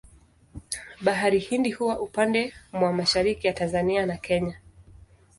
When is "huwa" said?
1.71-1.99